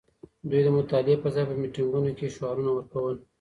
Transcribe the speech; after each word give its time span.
دوی 0.49 0.61
د 0.65 0.69
مطالعې 0.77 1.15
پر 1.21 1.29
ځای 1.35 1.45
په 1.47 1.55
میټینګونو 1.61 2.09
کي 2.17 2.27
شعارونه 2.35 2.71
ورکول. 2.73 3.15